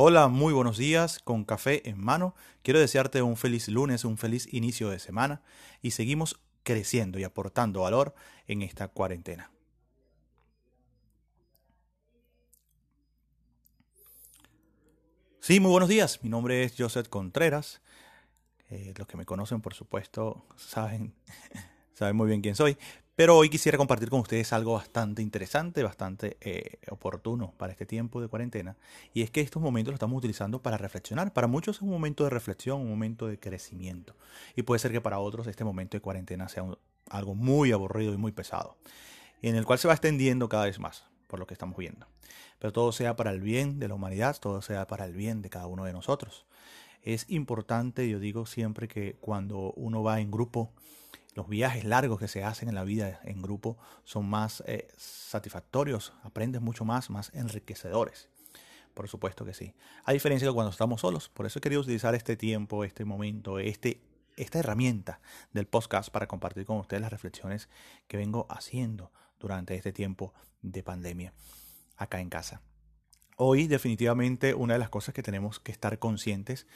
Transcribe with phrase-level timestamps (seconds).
[0.00, 2.36] Hola, muy buenos días con café en mano.
[2.62, 5.42] Quiero desearte un feliz lunes, un feliz inicio de semana
[5.82, 8.14] y seguimos creciendo y aportando valor
[8.46, 9.50] en esta cuarentena.
[15.40, 16.22] Sí, muy buenos días.
[16.22, 17.82] Mi nombre es Joseph Contreras.
[18.70, 21.12] Eh, los que me conocen, por supuesto, saben,
[21.92, 22.78] saben muy bien quién soy.
[23.18, 28.20] Pero hoy quisiera compartir con ustedes algo bastante interesante, bastante eh, oportuno para este tiempo
[28.20, 28.76] de cuarentena.
[29.12, 31.32] Y es que estos momentos los estamos utilizando para reflexionar.
[31.32, 34.14] Para muchos es un momento de reflexión, un momento de crecimiento.
[34.54, 36.62] Y puede ser que para otros este momento de cuarentena sea
[37.10, 38.76] algo muy aburrido y muy pesado.
[39.42, 42.06] En el cual se va extendiendo cada vez más, por lo que estamos viendo.
[42.60, 45.50] Pero todo sea para el bien de la humanidad, todo sea para el bien de
[45.50, 46.46] cada uno de nosotros.
[47.02, 50.72] Es importante, yo digo siempre que cuando uno va en grupo,
[51.38, 56.12] los viajes largos que se hacen en la vida en grupo son más eh, satisfactorios,
[56.24, 58.28] aprendes mucho más, más enriquecedores.
[58.92, 59.72] Por supuesto que sí.
[60.04, 61.28] A diferencia de cuando estamos solos.
[61.28, 64.00] Por eso he querido utilizar este tiempo, este momento, este,
[64.36, 65.20] esta herramienta
[65.52, 67.68] del podcast para compartir con ustedes las reflexiones
[68.08, 71.34] que vengo haciendo durante este tiempo de pandemia
[71.96, 72.62] acá en casa.
[73.36, 76.66] Hoy definitivamente una de las cosas que tenemos que estar conscientes,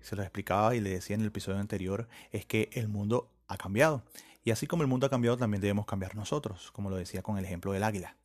[0.00, 3.56] se lo explicaba y le decía en el episodio anterior, es que el mundo ha
[3.56, 4.02] cambiado.
[4.44, 7.38] Y así como el mundo ha cambiado, también debemos cambiar nosotros, como lo decía con
[7.38, 8.16] el ejemplo del águila.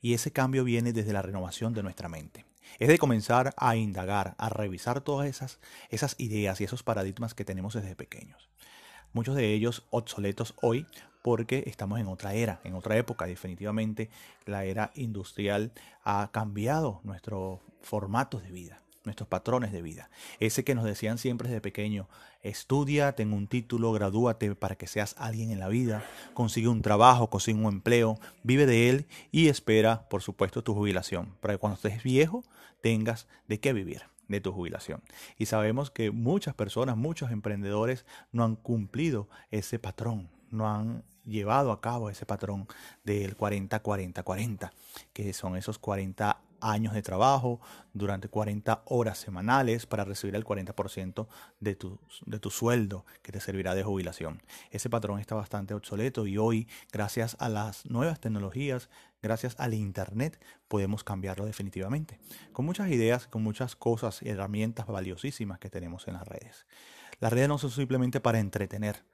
[0.00, 2.44] Y ese cambio viene desde la renovación de nuestra mente.
[2.78, 7.44] Es de comenzar a indagar, a revisar todas esas, esas ideas y esos paradigmas que
[7.44, 8.50] tenemos desde pequeños.
[9.12, 10.86] Muchos de ellos obsoletos hoy
[11.22, 13.26] porque estamos en otra era, en otra época.
[13.26, 14.10] Definitivamente
[14.44, 20.10] la era industrial ha cambiado nuestros formatos de vida nuestros patrones de vida.
[20.40, 22.08] Ese que nos decían siempre desde pequeño,
[22.42, 27.30] estudia, ten un título, gradúate para que seas alguien en la vida, consigue un trabajo,
[27.30, 31.76] consigue un empleo, vive de él y espera, por supuesto, tu jubilación, para que cuando
[31.76, 32.44] estés viejo
[32.80, 35.02] tengas de qué vivir de tu jubilación.
[35.38, 41.72] Y sabemos que muchas personas, muchos emprendedores no han cumplido ese patrón, no han llevado
[41.72, 42.66] a cabo ese patrón
[43.02, 44.70] del 40-40-40,
[45.12, 47.60] que son esos 40 años de trabajo
[47.92, 51.26] durante 40 horas semanales para recibir el 40%
[51.60, 54.42] de tu, de tu sueldo que te servirá de jubilación.
[54.70, 58.88] Ese patrón está bastante obsoleto y hoy, gracias a las nuevas tecnologías,
[59.22, 62.18] gracias al Internet, podemos cambiarlo definitivamente.
[62.52, 66.66] Con muchas ideas, con muchas cosas y herramientas valiosísimas que tenemos en las redes.
[67.20, 69.04] Las redes no son simplemente para entretener,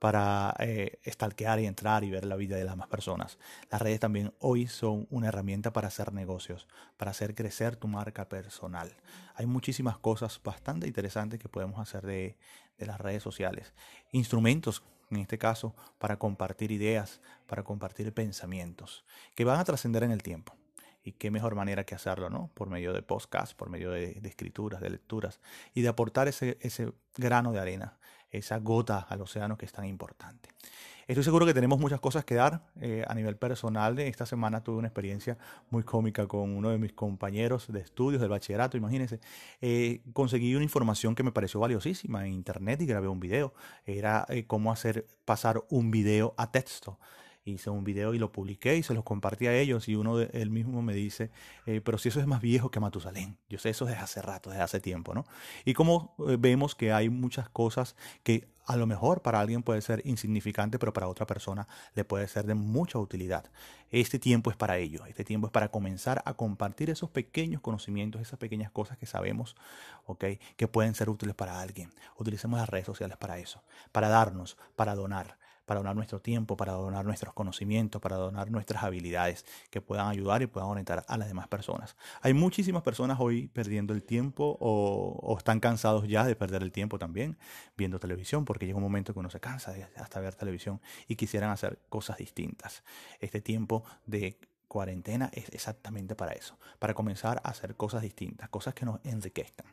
[0.00, 3.38] para eh, y entrar y ver la vida de las demás personas.
[3.70, 6.66] Las redes también hoy son una herramienta para hacer negocios,
[6.96, 8.90] para hacer crecer tu marca personal.
[9.34, 12.36] Hay muchísimas cosas bastante interesantes que podemos hacer de,
[12.78, 13.74] las redes sociales.
[14.10, 20.12] Instrumentos, en este caso, para compartir ideas, para compartir pensamientos, que van a trascender en
[20.12, 20.54] el tiempo.
[21.02, 22.50] Y qué mejor manera que hacerlo, ¿no?
[22.54, 25.40] Por medio de podcasts, por medio de, escrituras, de lecturas
[25.74, 27.98] y de aportar ese grano de arena
[28.30, 30.48] esa gota al océano que es tan importante.
[31.10, 33.98] Estoy seguro que tenemos muchas cosas que dar eh, a nivel personal.
[33.98, 35.36] Esta semana tuve una experiencia
[35.68, 39.18] muy cómica con uno de mis compañeros de estudios del bachillerato, imagínense.
[39.60, 43.54] Eh, conseguí una información que me pareció valiosísima en internet y grabé un video.
[43.84, 47.00] Era eh, cómo hacer pasar un video a texto
[47.44, 50.30] hice un video y lo publiqué y se los compartí a ellos y uno de
[50.32, 51.30] él mismo me dice,
[51.66, 54.50] eh, pero si eso es más viejo que Matusalén, yo sé eso desde hace rato,
[54.50, 55.24] desde hace tiempo, ¿no?
[55.64, 59.80] Y como eh, vemos que hay muchas cosas que a lo mejor para alguien puede
[59.82, 63.50] ser insignificante, pero para otra persona le puede ser de mucha utilidad.
[63.90, 68.20] Este tiempo es para ello, este tiempo es para comenzar a compartir esos pequeños conocimientos,
[68.20, 69.56] esas pequeñas cosas que sabemos,
[70.06, 70.24] ¿ok?
[70.56, 71.90] Que pueden ser útiles para alguien.
[72.16, 75.36] Utilicemos las redes sociales para eso, para darnos, para donar
[75.70, 80.42] para donar nuestro tiempo, para donar nuestros conocimientos, para donar nuestras habilidades que puedan ayudar
[80.42, 81.94] y puedan orientar a las demás personas.
[82.22, 86.98] Hay muchísimas personas hoy perdiendo el tiempo o, están cansados ya de perder el tiempo
[86.98, 87.38] también
[87.76, 91.50] viendo televisión, porque llega un momento que uno se cansa hasta ver televisión y quisieran
[91.50, 92.82] hacer cosas distintas.
[93.20, 98.72] Este tiempo de cuarentena es exactamente para eso, para comenzar a hacer cosas distintas, cosas
[98.72, 99.66] que nos enriquezcan.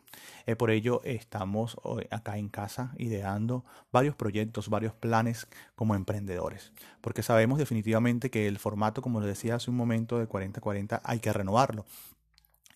[0.48, 1.78] Eh, por ello estamos
[2.10, 8.58] acá en casa ideando varios proyectos, varios planes como emprendedores, porque sabemos definitivamente que el
[8.58, 11.86] formato, como les decía hace un momento, de 40-40 hay que renovarlo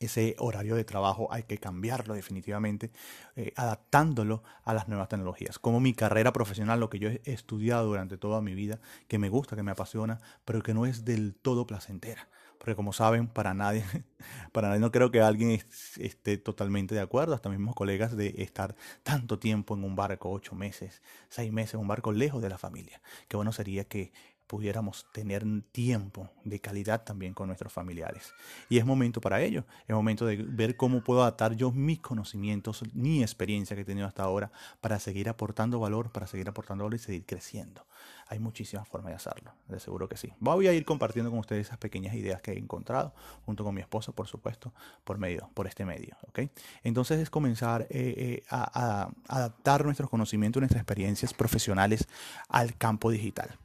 [0.01, 2.91] ese horario de trabajo hay que cambiarlo definitivamente,
[3.35, 5.59] eh, adaptándolo a las nuevas tecnologías.
[5.59, 9.29] Como mi carrera profesional, lo que yo he estudiado durante toda mi vida, que me
[9.29, 12.27] gusta, que me apasiona, pero que no es del todo placentera.
[12.57, 13.83] Porque como saben, para nadie,
[14.51, 15.59] para nadie no creo que alguien
[15.97, 20.53] esté totalmente de acuerdo, hasta mismos colegas, de estar tanto tiempo en un barco, ocho
[20.53, 23.01] meses, seis meses, un barco lejos de la familia.
[23.27, 24.13] Qué bueno sería que
[24.51, 28.33] pudiéramos tener tiempo de calidad también con nuestros familiares.
[28.67, 32.83] Y es momento para ello, es momento de ver cómo puedo adaptar yo mis conocimientos,
[32.93, 34.51] mi experiencia que he tenido hasta ahora
[34.81, 37.85] para seguir aportando valor, para seguir aportando valor y seguir creciendo.
[38.27, 40.33] Hay muchísimas formas de hacerlo, de seguro que sí.
[40.41, 43.13] Voy a ir compartiendo con ustedes esas pequeñas ideas que he encontrado,
[43.45, 44.73] junto con mi esposa, por supuesto,
[45.05, 46.17] por medio, por este medio.
[46.27, 46.39] ¿ok?
[46.83, 52.09] Entonces es comenzar eh, eh, a, a adaptar nuestros conocimientos, nuestras experiencias profesionales
[52.49, 53.57] al campo digital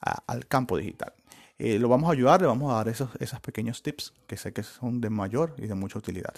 [0.00, 1.12] al campo digital.
[1.60, 4.52] Eh, lo vamos a ayudar, le vamos a dar esos, esos pequeños tips que sé
[4.52, 6.34] que son de mayor y de mucha utilidad.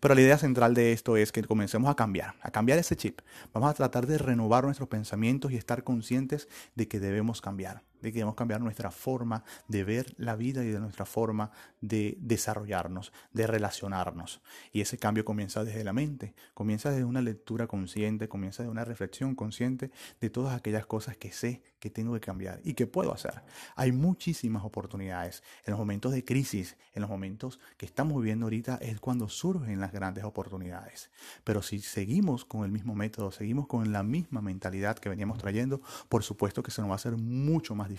[0.00, 3.20] Pero la idea central de esto es que comencemos a cambiar, a cambiar ese chip.
[3.52, 8.12] Vamos a tratar de renovar nuestros pensamientos y estar conscientes de que debemos cambiar de
[8.12, 13.12] que debemos cambiar nuestra forma de ver la vida y de nuestra forma de desarrollarnos,
[13.32, 14.42] de relacionarnos.
[14.72, 18.84] Y ese cambio comienza desde la mente, comienza desde una lectura consciente, comienza de una
[18.84, 19.90] reflexión consciente
[20.20, 23.42] de todas aquellas cosas que sé que tengo que cambiar y que puedo hacer.
[23.74, 25.42] Hay muchísimas oportunidades.
[25.64, 29.80] En los momentos de crisis, en los momentos que estamos viviendo ahorita, es cuando surgen
[29.80, 31.10] las grandes oportunidades.
[31.42, 35.82] Pero si seguimos con el mismo método, seguimos con la misma mentalidad que veníamos trayendo,
[36.08, 37.93] por supuesto que se nos va a hacer mucho más difícil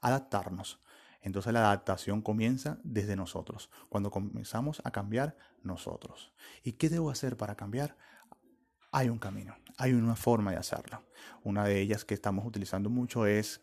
[0.00, 0.80] adaptarnos.
[1.20, 6.32] Entonces la adaptación comienza desde nosotros, cuando comenzamos a cambiar nosotros.
[6.62, 7.96] ¿Y qué debo hacer para cambiar?
[8.92, 11.02] Hay un camino, hay una forma de hacerlo.
[11.42, 13.62] Una de ellas que estamos utilizando mucho es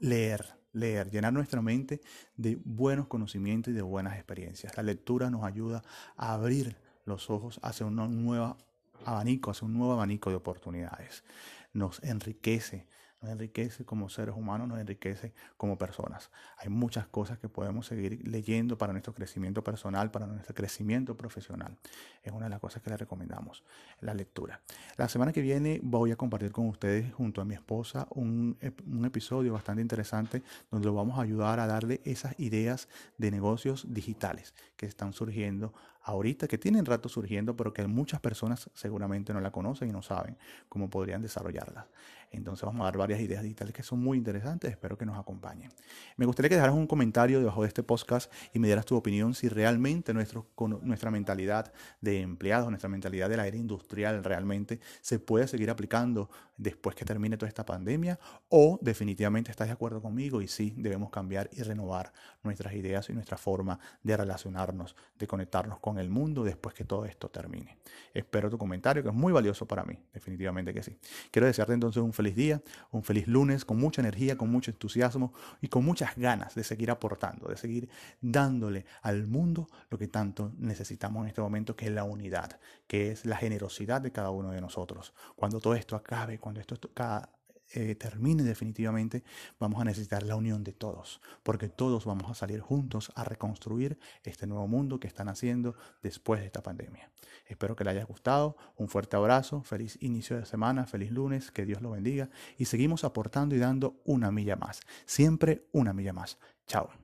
[0.00, 2.00] leer, leer, llenar nuestra mente
[2.36, 4.76] de buenos conocimientos y de buenas experiencias.
[4.76, 5.82] La lectura nos ayuda
[6.16, 8.56] a abrir los ojos hacia un nuevo
[9.04, 11.24] abanico, hacia un nuevo abanico de oportunidades.
[11.72, 12.88] Nos enriquece,
[13.22, 16.30] nos enriquece como seres humanos, nos enriquece como personas.
[16.58, 21.76] Hay muchas cosas que podemos seguir leyendo para nuestro crecimiento personal, para nuestro crecimiento profesional.
[22.22, 23.62] Es una de las cosas que les recomendamos,
[24.00, 24.60] la lectura.
[24.96, 29.04] La semana que viene voy a compartir con ustedes junto a mi esposa un, un
[29.04, 32.88] episodio bastante interesante donde lo vamos a ayudar a darle esas ideas
[33.18, 38.70] de negocios digitales que están surgiendo ahorita, que tienen rato surgiendo, pero que muchas personas
[38.74, 40.36] seguramente no la conocen y no saben
[40.68, 41.86] cómo podrían desarrollarlas.
[42.32, 45.70] Entonces vamos a dar varias ideas digitales que son muy interesantes, espero que nos acompañen.
[46.16, 49.34] Me gustaría que dejaras un comentario debajo de este podcast y me dieras tu opinión
[49.34, 50.46] si realmente nuestro,
[50.80, 56.30] nuestra mentalidad de empleados, nuestra mentalidad de la era industrial realmente se puede seguir aplicando
[56.56, 58.18] después que termine toda esta pandemia
[58.48, 62.12] o definitivamente estás de acuerdo conmigo y sí debemos cambiar y renovar
[62.42, 67.04] nuestras ideas y nuestra forma de relacionarnos, de conectarnos con el mundo después que todo
[67.04, 67.78] esto termine.
[68.14, 70.96] Espero tu comentario que es muy valioso para mí, definitivamente que sí.
[71.30, 75.32] Quiero desearte entonces un feliz día, un feliz lunes con mucha energía, con mucho entusiasmo
[75.60, 77.88] y con muchas ganas de seguir aportando, de seguir
[78.20, 83.10] dándole al mundo lo que tanto necesitamos en este momento, que es la unidad, que
[83.10, 85.14] es la generosidad de cada uno de nosotros.
[85.36, 87.30] Cuando todo esto acabe, cuando esto cada
[87.74, 89.24] eh, termine definitivamente,
[89.58, 93.98] vamos a necesitar la unión de todos, porque todos vamos a salir juntos a reconstruir
[94.24, 97.10] este nuevo mundo que están haciendo después de esta pandemia.
[97.46, 101.66] Espero que le haya gustado, un fuerte abrazo, feliz inicio de semana, feliz lunes, que
[101.66, 106.38] Dios lo bendiga y seguimos aportando y dando una milla más, siempre una milla más.
[106.66, 107.01] Chao.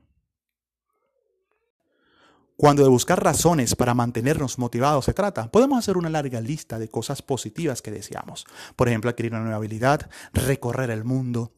[2.61, 6.89] Cuando de buscar razones para mantenernos motivados se trata, podemos hacer una larga lista de
[6.89, 8.47] cosas positivas que deseamos.
[8.75, 11.53] Por ejemplo, adquirir una nueva habilidad, recorrer el mundo,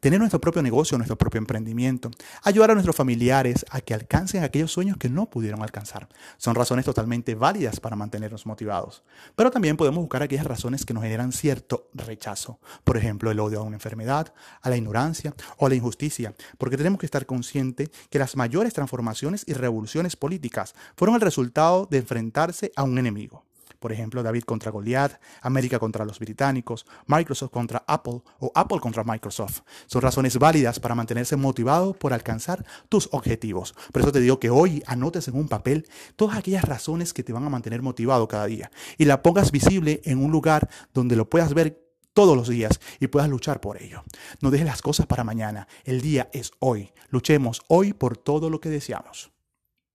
[0.00, 2.10] tener nuestro propio negocio, nuestro propio emprendimiento,
[2.42, 6.08] ayudar a nuestros familiares a que alcancen aquellos sueños que no pudieron alcanzar.
[6.36, 9.02] Son razones totalmente válidas para mantenernos motivados.
[9.36, 12.58] Pero también podemos buscar aquellas razones que nos generan cierto rechazo.
[12.84, 16.76] Por ejemplo, el odio a una enfermedad, a la ignorancia o a la injusticia, porque
[16.76, 21.98] tenemos que estar conscientes que las mayores transformaciones y revoluciones políticas fueron el resultado de
[21.98, 23.44] enfrentarse a un enemigo.
[23.82, 29.02] Por ejemplo, David contra Goliath, América contra los británicos, Microsoft contra Apple o Apple contra
[29.02, 29.62] Microsoft.
[29.86, 33.74] Son razones válidas para mantenerse motivado por alcanzar tus objetivos.
[33.92, 37.32] Por eso te digo que hoy anotes en un papel todas aquellas razones que te
[37.32, 41.28] van a mantener motivado cada día y la pongas visible en un lugar donde lo
[41.28, 44.04] puedas ver todos los días y puedas luchar por ello.
[44.40, 45.66] No dejes las cosas para mañana.
[45.84, 46.92] El día es hoy.
[47.08, 49.32] Luchemos hoy por todo lo que deseamos.